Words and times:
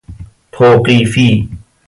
توقیفی 0.51 1.49